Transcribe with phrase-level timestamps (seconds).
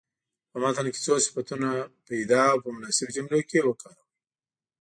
[0.49, 1.69] په متن کې څو صفتونه
[2.07, 4.07] پیدا او په مناسبو جملو کې وکاروئ.